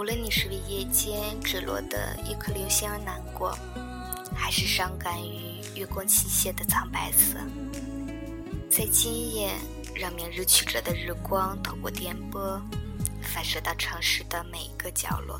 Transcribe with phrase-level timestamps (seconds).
[0.00, 3.54] 无论你是为夜间坠落的一颗流星而难过，
[4.34, 7.36] 还是伤感于月光倾泻的苍白色，
[8.70, 9.52] 在今夜，
[9.94, 12.58] 让明日曲折的日光透过电波，
[13.20, 15.38] 反射到城市的每一个角落，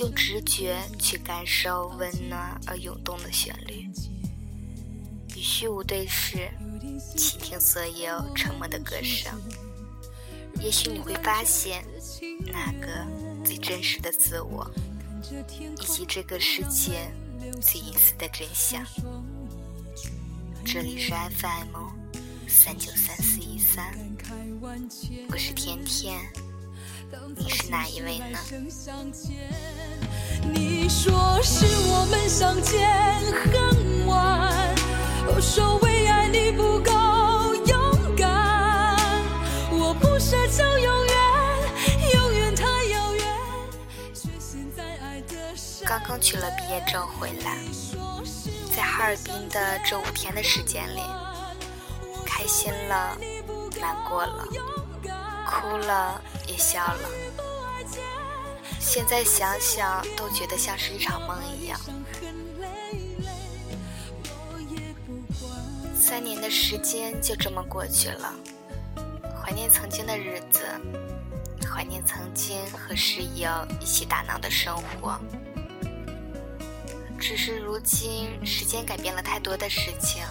[0.00, 3.88] 用直觉去感受温暖而涌动的旋律，
[5.36, 6.50] 与虚无对视，
[7.16, 9.40] 倾听所有沉默的歌声。
[10.62, 11.84] 也许你会发现，
[12.46, 13.04] 那个
[13.44, 14.70] 最真实的自我，
[15.80, 17.12] 以及这个世界
[17.60, 18.80] 最隐私的真相。
[20.64, 21.90] 这里是 FM
[22.46, 23.92] 三九三四一三，
[25.30, 26.20] 我是甜甜，
[27.36, 28.38] 你是哪一位呢？
[30.52, 32.88] 你说是我们相见
[33.50, 34.74] 很晚，
[35.26, 37.01] 我说为爱你不够。
[45.92, 47.58] 刚刚取了毕业证回来，
[48.74, 51.02] 在哈尔滨的这五天的时间里，
[52.24, 53.14] 开心了，
[53.78, 54.48] 难过了，
[55.46, 57.10] 哭了，也笑了。
[58.80, 61.78] 现在想想，都觉得像是一场梦一样。
[65.94, 68.32] 三年的时间就这么过去了，
[69.38, 70.64] 怀念曾经的日子，
[71.70, 75.20] 怀念曾经和室友一起打闹的生活。
[77.22, 80.24] 只是如今，时间改变了太多的事情，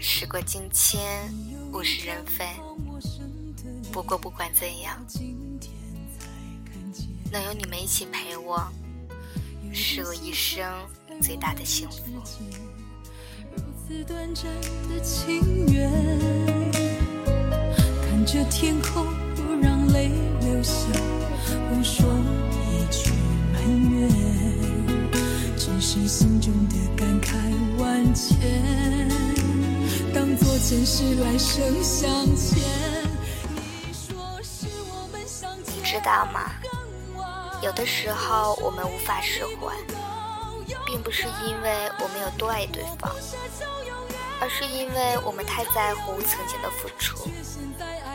[0.00, 1.00] 时过境迁，
[1.72, 2.44] 物是人非。
[3.92, 4.98] 不过不管怎样，
[7.30, 8.60] 能有你们一起陪我，
[9.72, 10.68] 是我一生
[11.20, 12.02] 最大的幸福。
[18.08, 19.06] 看着天空，
[19.36, 20.10] 不让泪
[20.40, 20.74] 流下，
[21.70, 22.04] 不说
[22.66, 23.12] 一句
[23.52, 24.21] 埋怨。
[25.84, 27.34] 是心中的感慨
[27.76, 28.38] 万千，
[30.14, 32.62] 当作前世来生相欠。
[35.66, 36.52] 你知道吗？
[37.64, 39.74] 有的时候我们无法释怀，
[40.86, 43.12] 并不是因为我们有多爱对方，
[44.40, 47.28] 而是因为我们太在乎曾经的付出，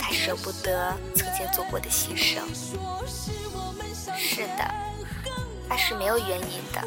[0.00, 2.42] 太舍不得曾经做过的牺牲。
[4.18, 4.68] 是的，
[5.92, 6.82] 是没有原因的。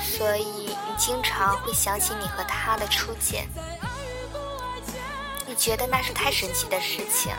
[0.00, 3.48] 所以你经常会想起你和他的初见，
[5.44, 7.32] 你觉得那是太神奇的事情。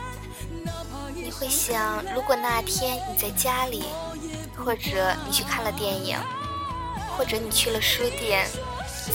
[1.15, 3.85] 你会想，如果那天你在家里，
[4.57, 6.17] 或者你去看了电影，
[7.15, 8.45] 或者你去了书店，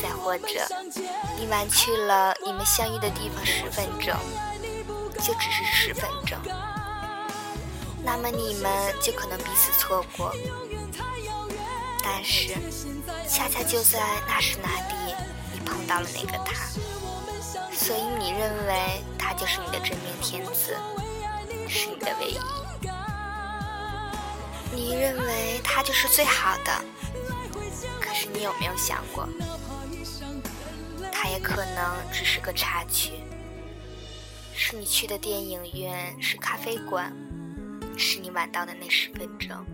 [0.02, 0.66] 再或者
[1.38, 4.14] 你晚去了你们相遇的地方十分钟，
[5.18, 6.38] 就只是十分钟，
[8.02, 10.34] 那么你们就可能彼此错过。
[12.02, 12.54] 但是，
[13.28, 15.14] 恰恰就在那时那地，
[15.52, 16.66] 你碰到了那个他，
[17.72, 20.76] 所以你认为他就是你的真命天子，
[21.68, 22.38] 是你的唯一。
[24.74, 26.84] 你认为他就是最好的，
[28.00, 29.28] 可是你有没有想过，
[31.12, 33.12] 他也可能只是个插曲，
[34.54, 37.12] 是你去的电影院，是咖啡馆，
[37.96, 39.64] 是你晚到的那十分钟。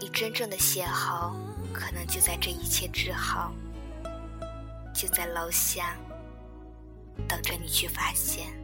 [0.00, 1.34] 你真正的邂逅，
[1.72, 3.50] 可能就在这一切之后，
[4.94, 5.96] 就在楼下，
[7.28, 8.63] 等着你去发现。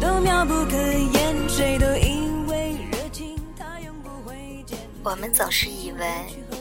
[0.00, 4.78] 都妙不可言，谁都以为热情它永不会减。
[5.02, 6.06] 我们总是以为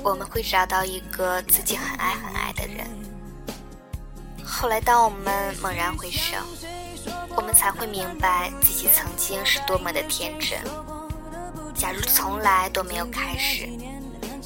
[0.04, 2.88] 我们会找到一个自己很爱很爱的人，
[4.44, 6.38] 后来当我们猛然回首，
[7.36, 10.60] 我们才会明白自己曾经是多么的天真。
[11.74, 13.68] 假如从来都没有开始，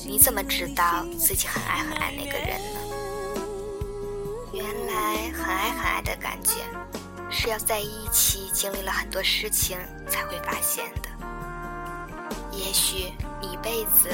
[0.05, 2.79] 你怎么知道自己很爱很爱那个人呢？
[4.51, 6.53] 原来很爱很爱的感觉，
[7.31, 9.77] 是要在一起经历了很多事情
[10.07, 11.09] 才会发现的。
[12.51, 14.09] 也许你一辈子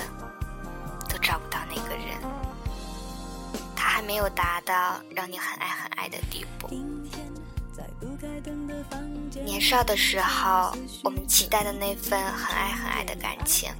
[1.09, 2.17] 都找不到那个人，
[3.75, 6.69] 他还没有达到让你很爱很爱的地步。
[9.43, 13.71] 年少的时候，我们期待的那份很爱很爱的感情，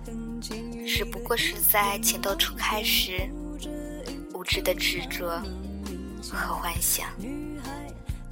[0.88, 3.30] 只不过是在情窦初开时
[4.34, 5.42] 无知的执着
[6.32, 7.08] 和幻想。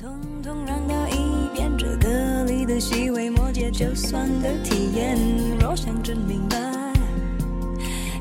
[0.03, 5.17] 通通让到一边这歌里的细微末节，就算的体验，
[5.61, 6.57] 若想真明白，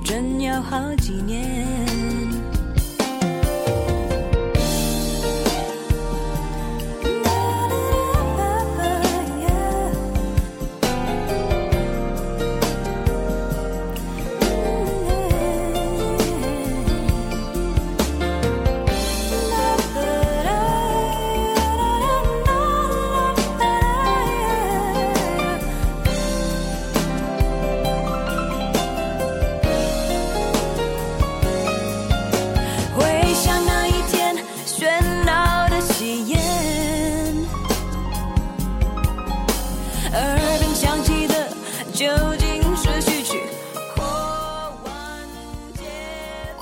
[0.05, 1.67] 真要好几年。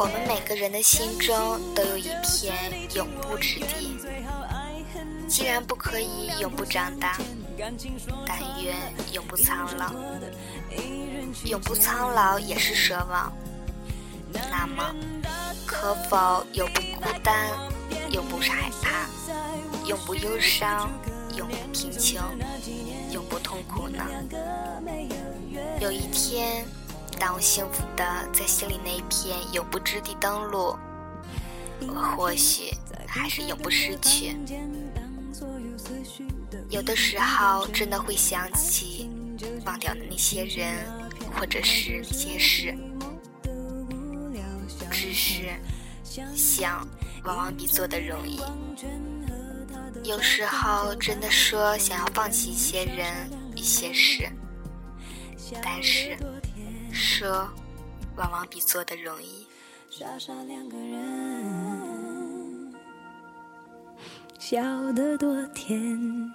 [0.00, 3.98] 我们每个人的心中都有一片永不之地。
[5.28, 7.18] 既然不可以永不长大，
[8.26, 8.74] 但愿
[9.12, 9.92] 永不苍老。
[11.44, 13.30] 永不苍老也是奢望。
[14.32, 14.90] 那么，
[15.66, 17.50] 可否永不孤单，
[18.10, 19.06] 永不害怕，
[19.86, 20.90] 永不忧伤，
[21.36, 22.22] 永不贫穷，
[23.12, 24.02] 永不痛苦呢？
[25.78, 26.64] 有一天。
[27.20, 28.02] 当我幸福的
[28.32, 30.74] 在心里那一片永不之地登陆，
[32.16, 32.72] 或许
[33.06, 34.34] 还是永不失去。
[36.70, 39.10] 有的时候真的会想起
[39.66, 40.82] 忘掉的那些人，
[41.38, 42.74] 或者是些事。
[44.90, 45.50] 只是
[46.34, 46.88] 想，
[47.24, 48.40] 往往比做的容易。
[50.04, 54.26] 有时候真的说想要放弃一些人、一些事，
[55.62, 56.16] 但是。
[56.92, 57.48] 说，
[58.16, 59.46] 往往比做的容易。
[59.90, 62.74] 傻傻两个人，
[64.38, 66.32] 笑得多甜。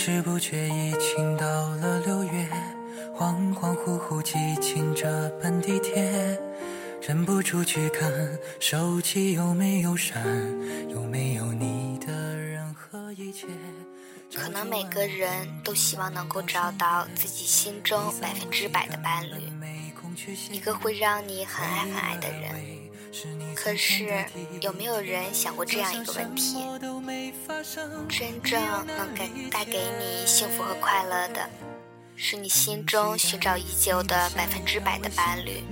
[0.00, 2.48] 知不觉已经到了六月，
[3.16, 6.38] 恍恍惚惚挤进这班地铁，
[7.02, 8.08] 忍不住去看
[8.60, 10.24] 手机有没有删，
[10.88, 13.48] 有没有你的任何一切。
[14.32, 19.52] 可能每个人都希望能够找到自己心中百分之百的伴侣，
[20.52, 22.77] 一个会让你很爱很爱的人。
[23.54, 24.24] 可是，
[24.60, 26.64] 有没有人想过这样一个问题？
[28.08, 31.48] 真正能给带给你幸福和快乐的，
[32.16, 35.64] 是你心中寻找已久的百分之百的伴侣，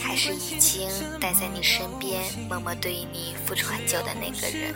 [0.00, 0.88] 还是已经
[1.20, 4.74] 待在你身边默默对你付出很久的那个人？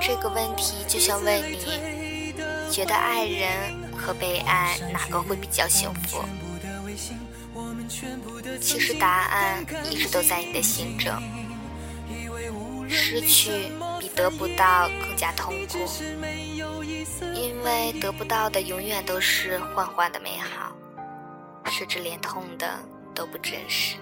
[0.00, 2.34] 这个问题就像问你，
[2.70, 3.50] 觉得爱人
[3.96, 6.24] 和被爱哪个会比较幸福？
[8.60, 11.12] 其实答案一直都在你的心中。
[12.88, 13.70] 失去
[14.00, 15.78] 比得不到更加痛苦，
[17.34, 20.72] 因为得不到的永远都是幻幻的美好，
[21.66, 22.68] 甚至连痛的
[23.14, 23.96] 都不真实。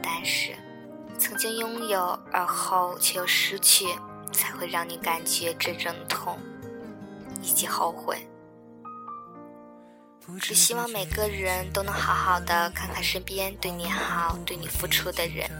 [0.00, 0.54] 但是，
[1.18, 3.86] 曾经拥有而后却又失去，
[4.32, 6.38] 才会让你感觉真正的痛
[7.42, 8.24] 以及后悔。
[10.40, 15.50] 只希望每个人都能好好的看看身边对你好、对你付出的人。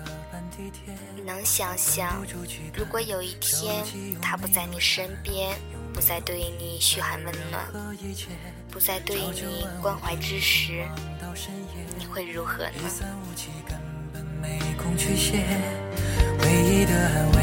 [1.16, 2.24] 你能想象，
[2.74, 3.84] 如果有一天
[4.20, 5.56] 他不在你身边，
[5.92, 7.66] 不再对你嘘寒问暖，
[8.70, 10.84] 不再对你关怀之时，
[11.98, 12.78] 你会如何呢？
[16.52, 17.38] 唯一的安慰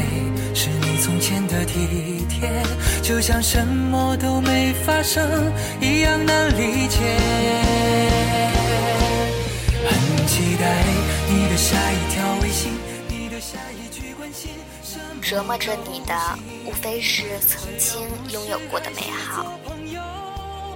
[0.54, 2.48] 是你从前的体贴，
[3.02, 6.98] 就像什么都没发生一样难理解。
[9.88, 10.84] 很期待
[11.28, 12.72] 你的下一条微信，
[13.08, 14.52] 你的下一句关心。
[15.20, 16.14] 折磨着你的，
[16.64, 18.00] 无非是曾经
[18.32, 19.58] 拥有过的美好。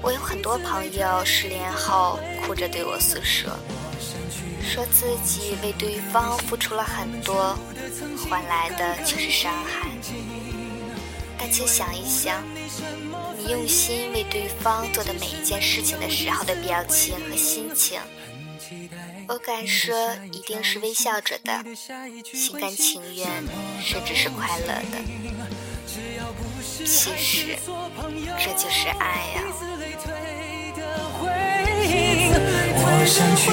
[0.02, 3.50] 我有很多朋友失恋后哭着对我诉说，
[4.64, 7.56] 说自己为对方付出了很多，
[8.28, 9.88] 换来的却是伤害。
[11.38, 12.42] 但请想一想，
[13.36, 18.00] 你用心为对方做的每一件事情的时候的表情和心情。
[19.28, 21.64] 我敢说，一定是微笑着的，
[22.32, 23.28] 心甘情愿，
[23.82, 24.98] 甚至是快乐的。
[26.86, 27.56] 其实，
[28.38, 29.42] 这就是爱呀。
[33.04, 33.52] 我删去和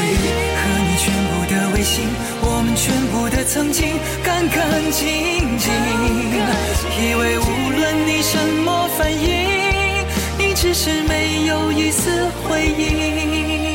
[0.87, 2.07] 你全部的微信，
[2.41, 5.73] 我们全部的曾经，干干净净。
[6.97, 13.70] 以为无论你什么反应，你只是没有一丝回应。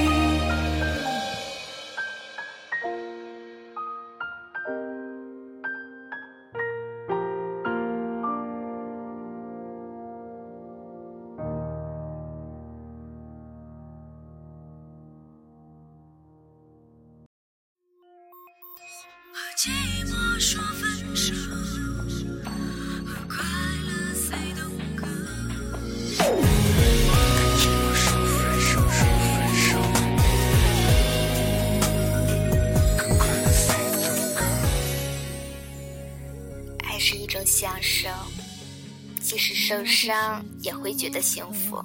[19.56, 19.62] 爱
[36.98, 38.10] 是一种享受，
[39.22, 41.82] 即使受伤也会觉得幸福；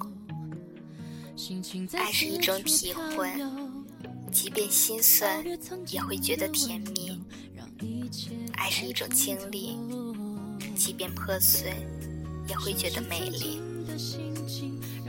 [1.96, 3.32] 爱是一种体会，
[4.30, 5.42] 即便心酸
[5.88, 7.18] 也会觉得甜蜜。
[8.54, 9.76] 爱是一种经历，
[10.76, 11.72] 即便破碎，
[12.48, 13.60] 也会觉得美丽。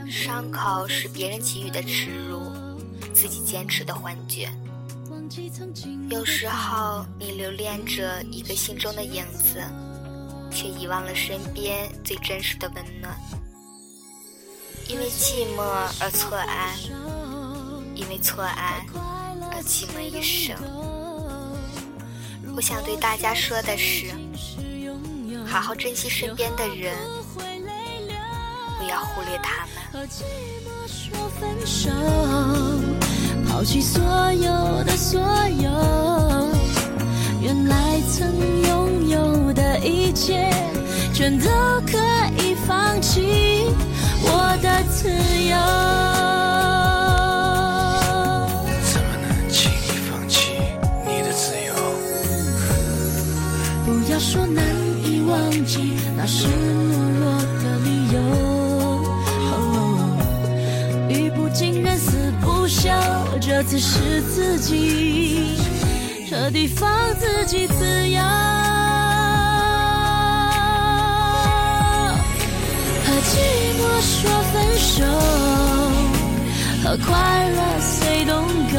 [0.10, 2.52] 伤口是别人给予的耻辱，
[3.14, 4.50] 自己坚持的幻觉。
[6.10, 9.64] 有时候，你留恋着一个心中的影子，
[10.52, 13.18] 却遗忘了身边最真实的温暖。
[14.88, 15.62] 因为寂寞
[16.00, 16.78] 而错爱，
[17.96, 18.86] 因为错爱
[19.52, 20.56] 而寂寞一生。
[22.56, 24.14] 我想对大家说的是，
[25.48, 26.96] 好好珍惜身边的人，
[28.78, 29.74] 不要忽略他们。
[29.92, 30.22] 和寂
[30.64, 31.90] 寞说分手
[33.48, 34.02] 抛弃所
[34.34, 35.20] 有的所
[35.62, 35.72] 有，
[37.42, 38.32] 原来曾
[38.68, 40.54] 拥有的一切，
[41.12, 41.50] 全都
[41.88, 41.98] 可
[42.38, 43.66] 以放弃
[44.22, 45.10] 我的自
[45.50, 46.93] 由。
[54.34, 54.66] 说难
[55.06, 56.50] 以忘记，那是懦
[57.20, 58.18] 弱的理由。
[61.08, 62.90] 语不惊人死不休，
[63.40, 65.56] 这次是自己
[66.28, 68.24] 彻底放自己自由。
[73.06, 73.38] 和寂
[73.78, 74.18] 寞说
[74.52, 75.06] 分手，
[76.84, 77.14] 和快
[77.52, 78.34] 乐随东
[78.72, 78.78] go。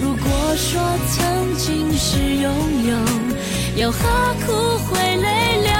[0.00, 0.24] 如果
[0.56, 0.80] 说
[1.10, 2.50] 曾经是拥
[2.88, 2.96] 有。
[3.76, 3.98] 又何
[4.46, 5.70] 苦会泪流？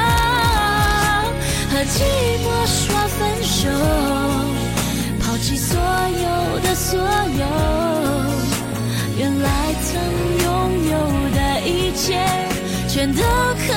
[1.71, 2.05] 和寂
[2.45, 3.71] 寞说分手，
[5.19, 7.47] 抛弃所有的所有，
[9.17, 9.49] 原来
[9.83, 9.89] 曾
[10.45, 10.47] 拥
[10.91, 10.93] 有
[11.35, 12.21] 的一切，
[12.87, 13.73] 全都可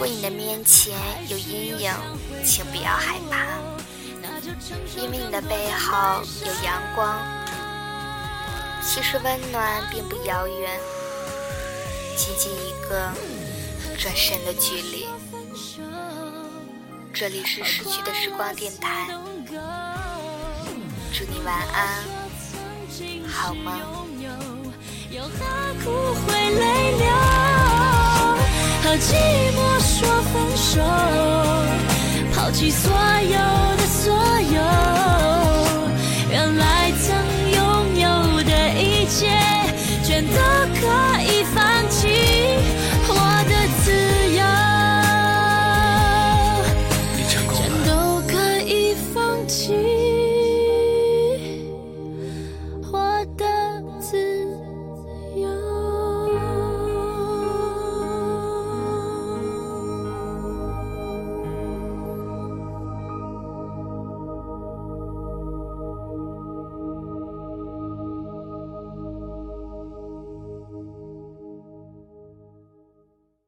[0.00, 1.92] 如果你的面前有阴影。
[2.42, 3.44] 请不要害怕，
[4.96, 7.22] 因为你的背后有阳光。
[8.82, 10.80] 其实温暖并不遥远，
[12.16, 13.12] 仅仅一个
[13.98, 15.06] 转身的距离。
[17.12, 19.06] 这里是逝去的时光电台，
[21.12, 22.02] 祝你晚安，
[23.28, 23.78] 好梦。
[28.90, 29.14] 和寂
[29.54, 30.80] 寞说分手。
[32.34, 34.12] 抛弃所有的所
[34.50, 34.60] 有，